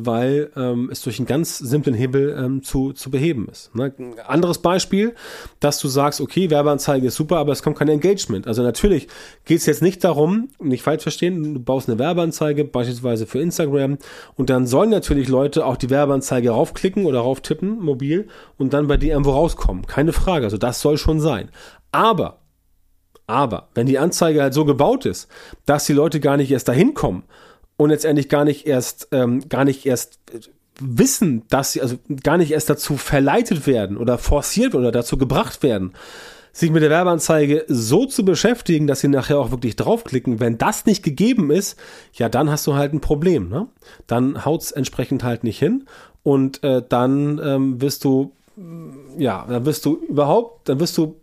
weil 0.06 0.52
ähm, 0.56 0.90
es 0.92 1.02
durch 1.02 1.20
einen 1.20 1.26
ganz 1.26 1.58
simplen 1.58 1.96
Hebel 1.96 2.36
ähm, 2.38 2.64
zu, 2.64 2.94
zu 2.94 3.10
beheben 3.10 3.48
ist. 3.50 3.74
Ne? 3.76 3.94
Anderes 4.26 4.60
Beispiel, 4.60 5.16
dass 5.60 5.80
du 5.80 5.88
sagst, 5.88 6.22
okay, 6.22 6.50
Werbeanzeige 6.50 7.08
ist 7.08 7.16
super, 7.16 7.38
aber 7.38 7.52
es 7.52 7.64
kommt 7.64 7.78
kein 7.78 7.90
Engagement. 7.90 8.48
Also 8.48 8.64
natürlich 8.64 9.08
geht 9.46 9.60
es 9.60 9.66
jetzt 9.66 9.82
nicht 9.82 10.04
darum, 10.04 10.50
nicht 10.60 10.84
falsch 10.84 11.04
verstehen, 11.04 11.54
du 11.56 11.60
baust 11.60 11.90
eine 11.90 12.00
Werbeanzeige, 12.00 12.66
beispielsweise 12.66 13.26
für 13.26 13.40
Instagram, 13.40 13.98
und 14.36 14.50
dann 14.50 14.68
sollen 14.68 14.90
natürlich 14.90 15.28
Leute 15.28 15.66
auch 15.66 15.78
die 15.78 15.90
Werbeanzeige 15.90 16.52
raufklicken 16.52 17.06
oder 17.06 17.20
rauftippen, 17.20 17.80
mobil, 17.80 18.28
und 18.58 18.74
dann 18.74 18.88
bei 18.88 18.98
dir 18.98 19.14
irgendwo 19.14 19.32
rauskommen. 19.32 19.88
Keine 19.88 20.14
Frage, 20.14 20.46
also 20.46 20.58
das 20.58 20.82
soll 20.82 20.98
schon 20.98 21.20
sein. 21.20 21.50
Aber 21.92 22.40
aber 23.28 23.68
wenn 23.76 23.88
die 23.88 24.00
Anzeige 24.00 24.42
halt 24.42 24.54
so 24.54 24.64
gebaut 24.64 25.06
ist, 25.06 25.28
dass 25.66 25.86
die 25.86 25.94
Leute 25.94 26.22
gar 26.22 26.38
nicht 26.38 26.50
erst 26.50 26.70
dahin 26.70 26.94
kommen 26.94 27.24
und 27.78 27.90
letztendlich 27.90 28.28
gar 28.28 28.44
nicht 28.44 28.68
erst, 28.68 29.08
ähm, 29.12 29.48
gar 29.48 29.64
nicht 29.64 29.86
erst 29.86 30.20
wissen, 30.80 31.44
dass 31.50 31.74
sie, 31.74 31.82
also 31.82 31.98
gar 32.24 32.38
nicht 32.38 32.52
erst 32.52 32.70
dazu 32.70 32.98
verleitet 32.98 33.66
werden 33.68 33.98
oder 33.98 34.18
forciert 34.18 34.76
oder 34.76 34.92
dazu 34.92 35.18
gebracht 35.18 35.64
werden, 35.64 35.94
sich 36.52 36.72
mit 36.72 36.82
der 36.82 36.90
Werbeanzeige 36.90 37.66
so 37.68 38.06
zu 38.06 38.26
beschäftigen, 38.26 38.88
dass 38.88 39.02
sie 39.02 39.08
nachher 39.08 39.40
auch 39.40 39.52
wirklich 39.52 39.76
draufklicken. 39.76 40.40
Wenn 40.40 40.58
das 40.58 40.86
nicht 40.86 41.04
gegeben 41.04 41.52
ist, 41.52 41.78
ja, 42.14 42.30
dann 42.30 42.50
hast 42.50 42.66
du 42.66 42.74
halt 42.74 42.94
ein 42.94 43.02
Problem. 43.02 43.50
Ne? 43.50 43.68
Dann 44.08 44.44
haut's 44.44 44.72
entsprechend 44.72 45.24
halt 45.24 45.44
nicht 45.44 45.60
hin 45.60 45.86
und 46.24 46.64
äh, 46.64 46.82
dann 46.88 47.40
ähm, 47.44 47.82
wirst 47.82 48.04
du, 48.04 48.32
ja, 49.18 49.46
dann 49.48 49.66
wirst 49.66 49.86
du 49.86 49.98
überhaupt, 49.98 50.68
dann 50.68 50.80
wirst 50.80 50.98
du 50.98 51.16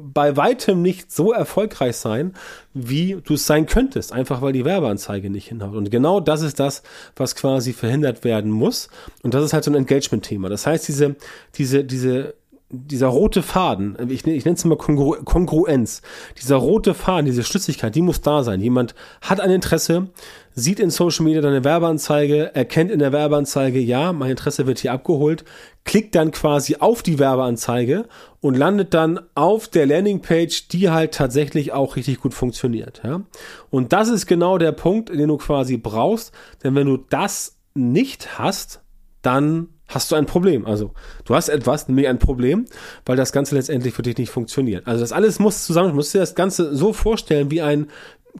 bei 0.00 0.36
weitem 0.36 0.82
nicht 0.82 1.12
so 1.12 1.32
erfolgreich 1.32 1.96
sein, 1.96 2.34
wie 2.74 3.18
du 3.24 3.34
es 3.34 3.46
sein 3.46 3.66
könntest, 3.66 4.12
einfach 4.12 4.42
weil 4.42 4.52
die 4.52 4.64
Werbeanzeige 4.64 5.30
nicht 5.30 5.48
hinhaut. 5.48 5.74
Und 5.74 5.90
genau 5.90 6.20
das 6.20 6.42
ist 6.42 6.58
das, 6.60 6.82
was 7.16 7.34
quasi 7.36 7.72
verhindert 7.72 8.24
werden 8.24 8.50
muss. 8.50 8.88
Und 9.22 9.34
das 9.34 9.44
ist 9.44 9.52
halt 9.52 9.64
so 9.64 9.70
ein 9.70 9.76
Engagement-Thema. 9.76 10.48
Das 10.48 10.66
heißt, 10.66 10.88
diese, 10.88 11.16
diese, 11.56 11.84
diese 11.84 12.34
dieser 12.72 13.08
rote 13.08 13.42
Faden, 13.42 13.96
ich, 14.08 14.24
ich 14.24 14.44
nenne 14.44 14.56
es 14.56 14.64
mal 14.64 14.76
Kongru 14.76 15.16
Kongruenz, 15.24 16.02
dieser 16.40 16.56
rote 16.56 16.94
Faden, 16.94 17.26
diese 17.26 17.42
Schlüssigkeit, 17.42 17.94
die 17.96 18.02
muss 18.02 18.20
da 18.20 18.44
sein. 18.44 18.60
Jemand 18.60 18.94
hat 19.20 19.40
ein 19.40 19.50
Interesse, 19.50 20.08
sieht 20.54 20.78
in 20.78 20.90
Social 20.90 21.24
Media 21.24 21.40
deine 21.40 21.64
Werbeanzeige, 21.64 22.54
erkennt 22.54 22.92
in 22.92 23.00
der 23.00 23.12
Werbeanzeige, 23.12 23.80
ja, 23.80 24.12
mein 24.12 24.30
Interesse 24.30 24.68
wird 24.68 24.78
hier 24.78 24.92
abgeholt, 24.92 25.44
klickt 25.84 26.14
dann 26.14 26.30
quasi 26.30 26.76
auf 26.76 27.02
die 27.02 27.18
Werbeanzeige 27.18 28.06
und 28.40 28.56
landet 28.56 28.94
dann 28.94 29.18
auf 29.34 29.66
der 29.66 29.86
Landingpage, 29.86 30.68
die 30.68 30.90
halt 30.90 31.12
tatsächlich 31.14 31.72
auch 31.72 31.96
richtig 31.96 32.20
gut 32.20 32.34
funktioniert. 32.34 33.02
Ja? 33.02 33.22
Und 33.70 33.92
das 33.92 34.08
ist 34.08 34.26
genau 34.26 34.58
der 34.58 34.72
Punkt, 34.72 35.08
den 35.08 35.28
du 35.28 35.38
quasi 35.38 35.76
brauchst, 35.76 36.32
denn 36.62 36.76
wenn 36.76 36.86
du 36.86 36.98
das 36.98 37.56
nicht 37.74 38.38
hast, 38.38 38.80
dann 39.22 39.68
hast 39.90 40.10
du 40.10 40.16
ein 40.16 40.26
Problem. 40.26 40.66
Also 40.66 40.92
du 41.24 41.34
hast 41.34 41.48
etwas, 41.48 41.88
nämlich 41.88 42.08
ein 42.08 42.18
Problem, 42.18 42.64
weil 43.04 43.16
das 43.16 43.32
Ganze 43.32 43.54
letztendlich 43.54 43.94
für 43.94 44.02
dich 44.02 44.16
nicht 44.16 44.30
funktioniert. 44.30 44.86
Also 44.86 45.00
das 45.02 45.12
alles 45.12 45.38
muss 45.38 45.64
zusammen, 45.66 45.90
du 45.90 45.94
musst 45.96 46.14
dir 46.14 46.20
das 46.20 46.34
Ganze 46.34 46.74
so 46.74 46.92
vorstellen 46.92 47.50
wie 47.50 47.60
ein 47.60 47.88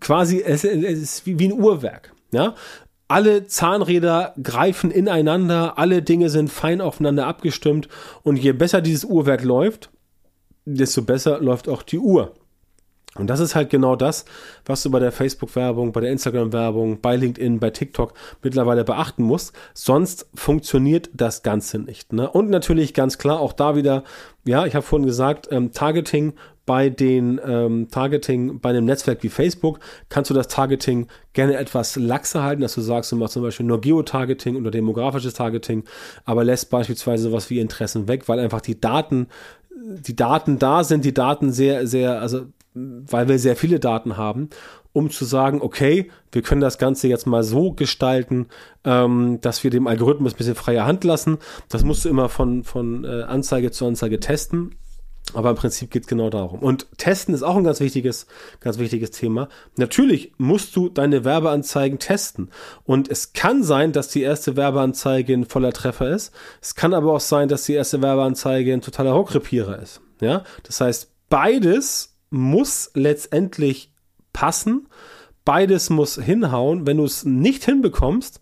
quasi, 0.00 0.40
es, 0.40 0.64
ist 0.64 1.26
wie 1.26 1.48
ein 1.48 1.52
Uhrwerk. 1.52 2.12
Ja, 2.32 2.54
alle 3.08 3.46
Zahnräder 3.46 4.34
greifen 4.40 4.92
ineinander, 4.92 5.78
alle 5.78 6.00
Dinge 6.00 6.30
sind 6.30 6.48
fein 6.48 6.80
aufeinander 6.80 7.26
abgestimmt 7.26 7.88
und 8.22 8.36
je 8.36 8.52
besser 8.52 8.80
dieses 8.80 9.04
Uhrwerk 9.04 9.42
läuft, 9.42 9.90
desto 10.64 11.02
besser 11.02 11.40
läuft 11.40 11.68
auch 11.68 11.82
die 11.82 11.98
Uhr. 11.98 12.34
Und 13.16 13.26
das 13.28 13.40
ist 13.40 13.56
halt 13.56 13.70
genau 13.70 13.96
das, 13.96 14.24
was 14.64 14.84
du 14.84 14.90
bei 14.90 15.00
der 15.00 15.10
Facebook-Werbung, 15.10 15.90
bei 15.90 16.00
der 16.00 16.12
Instagram-Werbung, 16.12 17.00
bei 17.00 17.16
LinkedIn, 17.16 17.58
bei 17.58 17.70
TikTok 17.70 18.14
mittlerweile 18.42 18.84
beachten 18.84 19.24
musst. 19.24 19.52
Sonst 19.74 20.28
funktioniert 20.34 21.10
das 21.12 21.42
Ganze 21.42 21.80
nicht. 21.80 22.12
Ne? 22.12 22.30
Und 22.30 22.50
natürlich 22.50 22.94
ganz 22.94 23.18
klar 23.18 23.40
auch 23.40 23.52
da 23.52 23.74
wieder, 23.74 24.04
ja, 24.44 24.64
ich 24.64 24.76
habe 24.76 24.86
vorhin 24.86 25.06
gesagt, 25.06 25.48
ähm, 25.50 25.72
Targeting 25.72 26.34
bei 26.66 26.88
den 26.88 27.40
ähm, 27.44 27.88
Targeting 27.90 28.60
bei 28.60 28.68
einem 28.68 28.84
Netzwerk 28.84 29.24
wie 29.24 29.28
Facebook 29.28 29.80
kannst 30.08 30.30
du 30.30 30.34
das 30.34 30.46
Targeting 30.46 31.08
gerne 31.32 31.56
etwas 31.56 31.96
laxer 31.96 32.44
halten, 32.44 32.62
dass 32.62 32.76
du 32.76 32.80
sagst, 32.80 33.10
du 33.10 33.16
machst 33.16 33.34
zum 33.34 33.42
Beispiel 33.42 33.66
nur 33.66 33.80
Geotargeting 33.80 34.54
oder 34.54 34.70
demografisches 34.70 35.34
Targeting, 35.34 35.82
aber 36.24 36.44
lässt 36.44 36.70
beispielsweise 36.70 37.24
sowas 37.24 37.50
wie 37.50 37.58
Interessen 37.58 38.06
weg, 38.06 38.28
weil 38.28 38.38
einfach 38.38 38.60
die 38.60 38.80
Daten 38.80 39.26
die 39.82 40.14
Daten 40.14 40.58
da 40.58 40.84
sind, 40.84 41.04
die 41.04 41.14
Daten 41.14 41.52
sehr, 41.52 41.86
sehr, 41.86 42.20
also 42.20 42.46
weil 42.74 43.28
wir 43.28 43.38
sehr 43.38 43.56
viele 43.56 43.80
Daten 43.80 44.16
haben, 44.16 44.48
um 44.92 45.10
zu 45.10 45.24
sagen, 45.24 45.60
okay, 45.60 46.10
wir 46.32 46.42
können 46.42 46.60
das 46.60 46.78
Ganze 46.78 47.08
jetzt 47.08 47.26
mal 47.26 47.42
so 47.42 47.72
gestalten, 47.72 48.46
ähm, 48.84 49.40
dass 49.40 49.64
wir 49.64 49.70
dem 49.70 49.86
Algorithmus 49.86 50.34
ein 50.34 50.36
bisschen 50.36 50.54
freie 50.54 50.84
Hand 50.84 51.04
lassen. 51.04 51.38
Das 51.68 51.84
musst 51.84 52.04
du 52.04 52.08
immer 52.08 52.28
von, 52.28 52.64
von 52.64 53.04
äh, 53.04 53.22
Anzeige 53.22 53.70
zu 53.70 53.86
Anzeige 53.86 54.20
testen. 54.20 54.76
Aber 55.34 55.50
im 55.50 55.56
Prinzip 55.56 55.90
geht 55.90 56.02
es 56.02 56.08
genau 56.08 56.28
darum. 56.28 56.60
Und 56.60 56.86
testen 56.98 57.34
ist 57.34 57.44
auch 57.44 57.56
ein 57.56 57.62
ganz 57.62 57.78
wichtiges, 57.78 58.26
ganz 58.58 58.78
wichtiges 58.78 59.12
Thema. 59.12 59.48
Natürlich 59.76 60.32
musst 60.38 60.74
du 60.74 60.88
deine 60.88 61.24
Werbeanzeigen 61.24 62.00
testen. 62.00 62.50
Und 62.84 63.08
es 63.08 63.32
kann 63.32 63.62
sein, 63.62 63.92
dass 63.92 64.08
die 64.08 64.22
erste 64.22 64.56
Werbeanzeige 64.56 65.32
ein 65.32 65.44
voller 65.44 65.72
Treffer 65.72 66.10
ist. 66.10 66.32
Es 66.60 66.74
kann 66.74 66.94
aber 66.94 67.12
auch 67.12 67.20
sein, 67.20 67.48
dass 67.48 67.64
die 67.64 67.74
erste 67.74 68.02
Werbeanzeige 68.02 68.72
ein 68.72 68.80
totaler 68.80 69.12
Rockrepierer 69.12 69.80
ist. 69.80 70.00
Ja, 70.20 70.42
das 70.64 70.80
heißt, 70.80 71.12
beides 71.28 72.09
muss 72.30 72.90
letztendlich 72.94 73.92
passen. 74.32 74.88
Beides 75.44 75.90
muss 75.90 76.16
hinhauen. 76.16 76.86
Wenn 76.86 76.98
du 76.98 77.04
es 77.04 77.24
nicht 77.24 77.64
hinbekommst, 77.64 78.40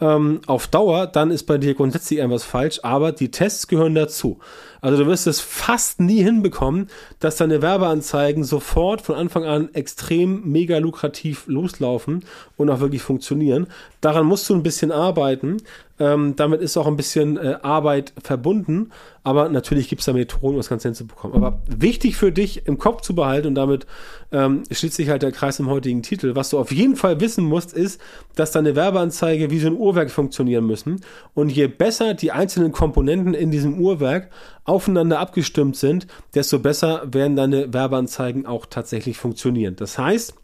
ähm, 0.00 0.40
auf 0.46 0.66
Dauer, 0.66 1.06
dann 1.06 1.30
ist 1.30 1.44
bei 1.44 1.58
dir 1.58 1.74
grundsätzlich 1.74 2.18
irgendwas 2.18 2.44
falsch, 2.44 2.80
aber 2.82 3.12
die 3.12 3.30
Tests 3.30 3.68
gehören 3.68 3.94
dazu. 3.94 4.38
Also 4.84 5.02
du 5.02 5.06
wirst 5.08 5.26
es 5.26 5.40
fast 5.40 5.98
nie 5.98 6.22
hinbekommen, 6.22 6.90
dass 7.18 7.36
deine 7.36 7.62
Werbeanzeigen 7.62 8.44
sofort 8.44 9.00
von 9.00 9.14
Anfang 9.14 9.44
an 9.44 9.72
extrem 9.72 10.42
mega 10.44 10.76
lukrativ 10.76 11.44
loslaufen 11.46 12.22
und 12.58 12.68
auch 12.68 12.80
wirklich 12.80 13.00
funktionieren. 13.00 13.66
Daran 14.02 14.26
musst 14.26 14.46
du 14.50 14.54
ein 14.54 14.62
bisschen 14.62 14.92
arbeiten. 14.92 15.56
Ähm, 15.98 16.34
damit 16.36 16.60
ist 16.60 16.76
auch 16.76 16.88
ein 16.88 16.96
bisschen 16.96 17.38
äh, 17.38 17.56
Arbeit 17.62 18.12
verbunden, 18.22 18.90
aber 19.22 19.48
natürlich 19.48 19.88
gibt 19.88 20.00
es 20.00 20.06
da 20.06 20.12
Methoden, 20.12 20.48
um 20.48 20.56
das 20.56 20.68
Ganze 20.68 20.88
hinzubekommen. 20.88 21.36
Aber 21.36 21.62
wichtig 21.66 22.16
für 22.16 22.32
dich 22.32 22.66
im 22.66 22.78
Kopf 22.78 23.02
zu 23.02 23.14
behalten 23.14 23.46
und 23.46 23.54
damit 23.54 23.86
ähm, 24.32 24.64
schließt 24.68 24.96
sich 24.96 25.08
halt 25.08 25.22
der 25.22 25.30
Kreis 25.30 25.60
im 25.60 25.70
heutigen 25.70 26.02
Titel. 26.02 26.34
Was 26.34 26.50
du 26.50 26.58
auf 26.58 26.72
jeden 26.72 26.96
Fall 26.96 27.20
wissen 27.20 27.44
musst, 27.44 27.72
ist, 27.72 28.00
dass 28.34 28.50
deine 28.50 28.74
Werbeanzeige 28.74 29.50
wie 29.50 29.60
so 29.60 29.68
ein 29.68 29.76
Uhrwerk 29.76 30.10
funktionieren 30.10 30.66
müssen. 30.66 31.00
Und 31.32 31.50
je 31.50 31.68
besser 31.68 32.14
die 32.14 32.32
einzelnen 32.32 32.72
Komponenten 32.72 33.32
in 33.32 33.52
diesem 33.52 33.78
Uhrwerk 33.78 34.30
aufeinander 34.64 35.18
abgestimmt 35.18 35.76
sind, 35.76 36.06
desto 36.34 36.58
besser 36.58 37.02
werden 37.12 37.36
deine 37.36 37.72
Werbeanzeigen 37.72 38.46
auch 38.46 38.66
tatsächlich 38.66 39.18
funktionieren. 39.18 39.76
Das 39.76 39.98
heißt, 39.98 40.34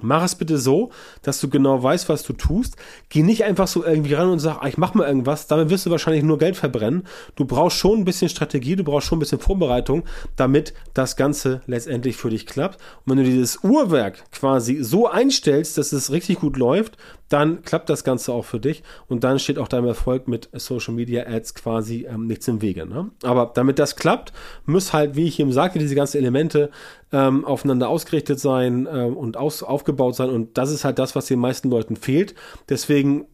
Mach 0.00 0.24
es 0.24 0.34
bitte 0.34 0.56
so, 0.56 0.90
dass 1.22 1.40
du 1.40 1.50
genau 1.50 1.82
weißt, 1.82 2.08
was 2.08 2.22
du 2.22 2.32
tust. 2.32 2.76
Geh 3.10 3.22
nicht 3.22 3.44
einfach 3.44 3.68
so 3.68 3.84
irgendwie 3.84 4.14
ran 4.14 4.30
und 4.30 4.38
sag, 4.38 4.62
ah, 4.62 4.66
ich 4.66 4.78
mach 4.78 4.94
mal 4.94 5.06
irgendwas. 5.06 5.46
Damit 5.46 5.68
wirst 5.68 5.84
du 5.84 5.90
wahrscheinlich 5.90 6.24
nur 6.24 6.38
Geld 6.38 6.56
verbrennen. 6.56 7.04
Du 7.36 7.44
brauchst 7.44 7.76
schon 7.76 8.00
ein 8.00 8.04
bisschen 8.04 8.30
Strategie, 8.30 8.74
du 8.74 8.84
brauchst 8.84 9.06
schon 9.06 9.18
ein 9.18 9.20
bisschen 9.20 9.38
Vorbereitung, 9.38 10.04
damit 10.34 10.72
das 10.94 11.16
Ganze 11.16 11.60
letztendlich 11.66 12.16
für 12.16 12.30
dich 12.30 12.46
klappt. 12.46 12.80
Und 13.04 13.10
wenn 13.10 13.18
du 13.18 13.30
dieses 13.30 13.62
Uhrwerk 13.62 14.30
quasi 14.32 14.82
so 14.82 15.08
einstellst, 15.08 15.76
dass 15.76 15.92
es 15.92 16.10
richtig 16.10 16.40
gut 16.40 16.56
läuft, 16.56 16.96
dann 17.32 17.62
klappt 17.62 17.88
das 17.88 18.04
Ganze 18.04 18.32
auch 18.32 18.44
für 18.44 18.60
dich 18.60 18.82
und 19.08 19.24
dann 19.24 19.38
steht 19.38 19.58
auch 19.58 19.68
deinem 19.68 19.86
Erfolg 19.86 20.28
mit 20.28 20.50
Social 20.52 20.92
Media 20.92 21.26
Ads 21.26 21.54
quasi 21.54 22.06
ähm, 22.06 22.26
nichts 22.26 22.46
im 22.46 22.60
Wege. 22.60 22.86
Ne? 22.86 23.10
Aber 23.22 23.50
damit 23.54 23.78
das 23.78 23.96
klappt, 23.96 24.34
muss 24.66 24.92
halt, 24.92 25.16
wie 25.16 25.26
ich 25.26 25.40
eben 25.40 25.52
sagte, 25.52 25.78
diese 25.78 25.94
ganzen 25.94 26.18
Elemente 26.18 26.70
ähm, 27.12 27.44
aufeinander 27.44 27.88
ausgerichtet 27.88 28.40
sein 28.40 28.88
ähm, 28.90 29.16
und 29.16 29.36
aus, 29.36 29.62
aufgebaut 29.62 30.16
sein 30.16 30.30
und 30.30 30.58
das 30.58 30.70
ist 30.70 30.84
halt 30.84 30.98
das, 30.98 31.14
was 31.14 31.26
den 31.26 31.38
meisten 31.38 31.70
Leuten 31.70 31.96
fehlt. 31.96 32.34
Deswegen 32.68 33.26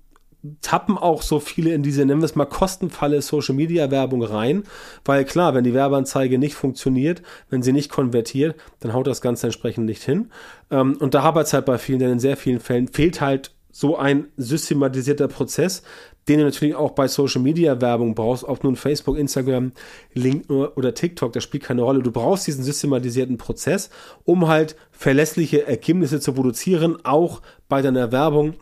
tappen 0.60 0.96
auch 0.96 1.22
so 1.22 1.40
viele 1.40 1.74
in 1.74 1.82
diese, 1.82 2.04
nennen 2.04 2.20
wir 2.20 2.26
es 2.26 2.36
mal, 2.36 2.46
kostenfalle 2.46 3.22
Social 3.22 3.54
Media 3.54 3.90
Werbung 3.90 4.22
rein, 4.22 4.62
weil 5.04 5.24
klar, 5.24 5.54
wenn 5.54 5.64
die 5.64 5.74
Werbeanzeige 5.74 6.38
nicht 6.38 6.54
funktioniert, 6.54 7.22
wenn 7.50 7.62
sie 7.62 7.72
nicht 7.72 7.90
konvertiert, 7.90 8.56
dann 8.80 8.92
haut 8.92 9.06
das 9.06 9.20
Ganze 9.20 9.46
entsprechend 9.46 9.86
nicht 9.86 10.02
hin. 10.02 10.30
Ähm, 10.70 10.96
und 11.00 11.14
da 11.14 11.22
hapert 11.22 11.46
es 11.46 11.52
halt 11.52 11.66
bei 11.66 11.78
vielen, 11.78 11.98
denn 11.98 12.12
in 12.12 12.20
sehr 12.20 12.36
vielen 12.36 12.60
Fällen 12.60 12.88
fehlt 12.88 13.20
halt 13.20 13.52
so 13.70 13.96
ein 13.96 14.28
systematisierter 14.36 15.28
Prozess, 15.28 15.82
den 16.28 16.38
du 16.38 16.44
natürlich 16.44 16.74
auch 16.74 16.90
bei 16.90 17.08
Social 17.08 17.42
Media 17.42 17.80
Werbung 17.80 18.14
brauchst, 18.14 18.44
ob 18.44 18.62
nun 18.62 18.76
Facebook, 18.76 19.16
Instagram, 19.16 19.72
LinkedIn 20.14 20.66
oder 20.76 20.94
TikTok, 20.94 21.32
das 21.32 21.42
spielt 21.42 21.64
keine 21.64 21.82
Rolle. 21.82 22.02
Du 22.02 22.10
brauchst 22.10 22.46
diesen 22.46 22.64
systematisierten 22.64 23.38
Prozess, 23.38 23.90
um 24.24 24.48
halt 24.48 24.76
verlässliche 24.90 25.66
Ergebnisse 25.66 26.20
zu 26.20 26.32
produzieren, 26.32 26.98
auch 27.04 27.40
bei 27.68 27.82
deiner 27.82 28.12
Werbung 28.12 28.54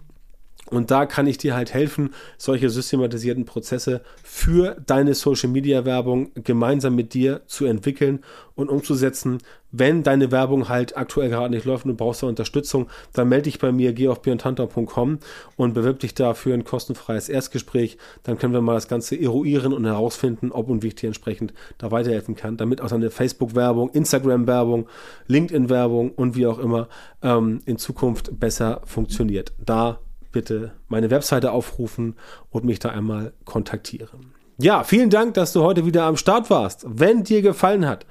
und 0.71 0.91
da 0.91 1.07
kann 1.07 1.27
ich 1.27 1.39
dir 1.39 1.55
halt 1.55 1.73
helfen, 1.73 2.11
solche 2.39 2.71
systematisierten 2.71 3.45
Prozesse 3.45 4.01
für 4.25 4.77
deine 4.87 5.15
Social 5.15 5.49
Media 5.49 5.85
Werbung 5.85 6.31
gemeinsam 6.35 6.97
mit 6.97 7.15
dir 7.15 7.43
zu 7.47 7.67
entwickeln 7.67 8.21
und 8.57 8.69
umzusetzen. 8.69 9.39
Wenn 9.71 10.03
deine 10.03 10.33
Werbung 10.33 10.69
halt 10.69 10.97
aktuell 10.97 11.29
gerade 11.29 11.51
nicht 11.51 11.67
läuft 11.67 11.85
und 11.85 11.91
du 11.91 11.97
brauchst 11.97 12.23
da 12.23 12.27
Unterstützung, 12.27 12.89
dann 13.13 13.29
melde 13.29 13.45
dich 13.45 13.59
bei 13.59 13.71
mir, 13.71 13.93
geh 13.93 14.09
auf 14.09 14.23
björntanta.com 14.23 15.19
und 15.57 15.75
bewirb 15.75 16.01
dich 16.01 16.15
da 16.15 16.35
für 16.35 16.55
ein 16.55 16.65
kostenfreies 16.65 17.29
Erstgespräch. 17.29 17.99
Dann 18.23 18.39
können 18.39 18.55
wir 18.55 18.63
mal 18.63 18.75
das 18.75 18.89
Ganze 18.89 19.21
eruieren 19.21 19.73
und 19.73 19.85
herausfinden, 19.85 20.51
ob 20.51 20.69
und 20.69 20.83
wie 20.83 20.89
ich 20.89 20.95
dir 20.95 21.09
entsprechend 21.09 21.53
da 21.79 21.91
weiterhelfen 21.91 22.35
kann, 22.35 22.57
damit 22.57 22.81
auch 22.81 22.89
deine 22.89 23.11
Facebook-Werbung, 23.11 23.91
Instagram-Werbung, 23.91 24.89
LinkedIn-Werbung 25.27 26.13
und 26.13 26.35
wie 26.35 26.47
auch 26.47 26.59
immer 26.59 26.89
ähm, 27.23 27.61
in 27.67 27.77
Zukunft 27.77 28.41
besser 28.41 28.81
funktioniert. 28.85 29.53
Da 29.59 30.01
bitte 30.37 30.73
meine 30.89 31.11
Webseite 31.11 31.51
aufrufen 31.51 32.15
und 32.51 32.63
mich 32.67 32.79
da 32.79 32.91
einmal 32.91 33.33
kontaktieren. 33.47 34.35
Ja, 34.59 34.85
vielen 34.85 35.09
Dank, 35.09 35.33
dass 35.33 35.55
du 35.55 35.63
heute 35.63 35.87
wieder 35.87 36.05
am 36.05 36.19
Start 36.19 36.51
warst. 36.51 36.85
Wenn 36.87 37.25
dir 37.25 37.41
gefallen 37.41 37.87
hat, 37.87 38.05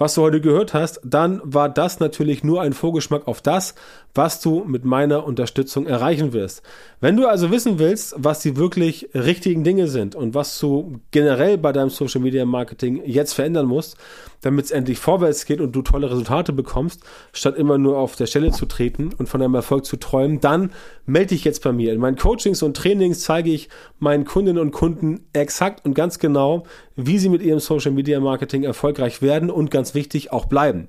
was 0.00 0.14
du 0.14 0.22
heute 0.22 0.40
gehört 0.40 0.72
hast, 0.72 0.98
dann 1.04 1.42
war 1.44 1.68
das 1.68 2.00
natürlich 2.00 2.42
nur 2.42 2.62
ein 2.62 2.72
Vorgeschmack 2.72 3.28
auf 3.28 3.42
das, 3.42 3.74
was 4.14 4.40
du 4.40 4.64
mit 4.64 4.84
meiner 4.84 5.24
Unterstützung 5.26 5.86
erreichen 5.86 6.32
wirst. 6.32 6.62
Wenn 7.00 7.16
du 7.16 7.26
also 7.26 7.50
wissen 7.50 7.78
willst, 7.78 8.14
was 8.16 8.40
die 8.40 8.56
wirklich 8.56 9.10
richtigen 9.14 9.62
Dinge 9.62 9.88
sind 9.88 10.14
und 10.14 10.34
was 10.34 10.58
du 10.58 11.00
generell 11.10 11.58
bei 11.58 11.72
deinem 11.72 11.90
Social 11.90 12.22
Media 12.22 12.46
Marketing 12.46 13.02
jetzt 13.04 13.34
verändern 13.34 13.66
musst, 13.66 13.98
damit 14.40 14.64
es 14.64 14.70
endlich 14.70 14.98
vorwärts 14.98 15.44
geht 15.44 15.60
und 15.60 15.72
du 15.72 15.82
tolle 15.82 16.10
Resultate 16.10 16.54
bekommst, 16.54 17.02
statt 17.32 17.56
immer 17.56 17.76
nur 17.76 17.98
auf 17.98 18.16
der 18.16 18.26
Stelle 18.26 18.52
zu 18.52 18.66
treten 18.66 19.10
und 19.18 19.28
von 19.28 19.40
deinem 19.40 19.54
Erfolg 19.54 19.84
zu 19.84 19.98
träumen, 19.98 20.40
dann 20.40 20.72
melde 21.04 21.28
dich 21.28 21.44
jetzt 21.44 21.62
bei 21.62 21.72
mir. 21.72 21.92
In 21.92 22.00
meinen 22.00 22.16
Coachings 22.16 22.62
und 22.62 22.76
Trainings 22.76 23.20
zeige 23.20 23.50
ich 23.50 23.68
meinen 23.98 24.24
Kundinnen 24.24 24.60
und 24.60 24.72
Kunden 24.72 25.20
exakt 25.34 25.84
und 25.84 25.94
ganz 25.94 26.18
genau, 26.18 26.64
wie 27.06 27.18
sie 27.18 27.28
mit 27.28 27.42
ihrem 27.42 27.60
Social 27.60 27.92
Media 27.92 28.20
Marketing 28.20 28.62
erfolgreich 28.62 29.22
werden 29.22 29.50
und 29.50 29.70
ganz 29.70 29.94
wichtig 29.94 30.32
auch 30.32 30.46
bleiben. 30.46 30.88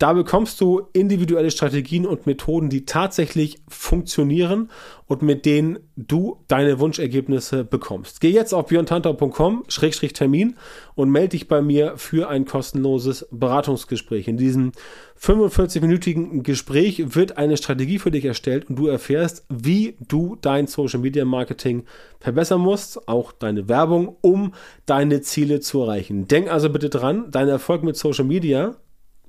Da 0.00 0.12
bekommst 0.14 0.60
du 0.62 0.88
individuelle 0.94 1.50
Strategien 1.50 2.06
und 2.06 2.26
Methoden, 2.26 2.70
die 2.70 2.86
tatsächlich 2.86 3.58
funktionieren 3.68 4.70
und 5.06 5.20
mit 5.20 5.44
denen 5.44 5.78
du 5.94 6.38
deine 6.48 6.78
Wunschergebnisse 6.78 7.64
bekommst. 7.64 8.22
Geh 8.22 8.30
jetzt 8.30 8.54
auf 8.54 8.68
björntantau.com-termin 8.68 10.56
und 10.94 11.10
melde 11.10 11.28
dich 11.28 11.48
bei 11.48 11.60
mir 11.60 11.98
für 11.98 12.30
ein 12.30 12.46
kostenloses 12.46 13.28
Beratungsgespräch. 13.30 14.26
In 14.26 14.38
diesem 14.38 14.72
45-minütigen 15.20 16.44
Gespräch 16.44 17.14
wird 17.14 17.36
eine 17.36 17.58
Strategie 17.58 17.98
für 17.98 18.10
dich 18.10 18.24
erstellt 18.24 18.70
und 18.70 18.76
du 18.76 18.86
erfährst, 18.86 19.44
wie 19.50 19.98
du 20.08 20.38
dein 20.40 20.66
Social 20.66 21.00
Media 21.00 21.26
Marketing 21.26 21.84
verbessern 22.20 22.62
musst, 22.62 23.06
auch 23.06 23.32
deine 23.32 23.68
Werbung, 23.68 24.16
um 24.22 24.54
deine 24.86 25.20
Ziele 25.20 25.60
zu 25.60 25.82
erreichen. 25.82 26.26
Denk 26.26 26.50
also 26.50 26.70
bitte 26.70 26.88
dran, 26.88 27.26
dein 27.30 27.48
Erfolg 27.48 27.82
mit 27.82 27.98
Social 27.98 28.24
Media 28.24 28.76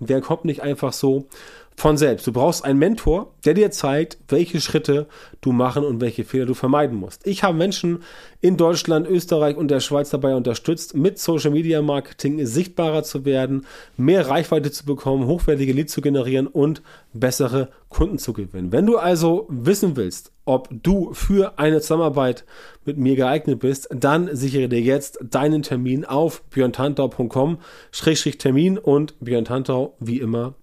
der 0.02 0.22
kommt 0.22 0.46
nicht 0.46 0.62
einfach 0.62 0.94
so 0.94 1.28
von 1.76 1.98
selbst. 1.98 2.28
Du 2.28 2.32
brauchst 2.32 2.64
einen 2.64 2.80
Mentor, 2.80 3.34
der 3.44 3.56
dir 3.56 3.72
zeigt, 3.72 4.20
welche 4.28 4.62
Schritte 4.62 5.08
du 5.42 5.52
machen 5.52 5.84
und 5.84 6.00
welche 6.00 6.24
Fehler 6.24 6.46
du 6.46 6.54
vermeiden 6.54 6.98
musst. 6.98 7.26
Ich 7.26 7.44
habe 7.44 7.58
Menschen 7.58 8.04
in 8.40 8.58
Deutschland, 8.58 9.08
Österreich 9.08 9.58
und 9.58 9.72
der 9.72 9.80
Schweiz 9.80 10.12
dabei 10.12 10.36
unterstützt, 10.36 10.96
mit 10.96 11.18
Social 11.18 11.50
Media 11.52 11.82
Marketing 11.82 12.46
sichtbarer 12.46 13.02
zu 13.04 13.26
werden, 13.26 13.66
mehr 13.98 14.28
Reichweite 14.28 14.72
zu 14.72 14.86
bekommen, 14.86 15.26
hochwertige 15.26 15.74
Leads 15.74 15.94
zu 15.94 16.02
generieren 16.02 16.46
und 16.48 16.84
bessere 17.14 17.70
Kunden 17.90 18.20
zu 18.20 18.34
gewinnen. 18.34 18.72
Wenn 18.72 18.86
du 18.86 18.98
also 18.98 19.48
wissen 19.50 19.96
willst, 19.96 20.32
ob 20.46 20.70
du 20.72 21.14
für 21.14 21.60
eine 21.60 21.82
Zusammenarbeit 21.82 22.46
mit 22.86 22.98
mir 22.98 23.16
geeignet 23.16 23.60
bist, 23.60 23.88
dann 23.92 24.36
sichere 24.36 24.70
dir 24.70 24.82
jetzt 24.82 25.20
deinen 25.24 25.64
Termin 25.64 26.06
auf 26.06 26.44
björntantau.com-termin 26.50 28.78
und 28.78 29.16
Björn 29.20 29.46
Tantau 29.46 29.96
wie 30.00 30.20
immer 30.20 30.54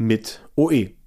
mit 0.00 0.40
OE. 0.56 0.99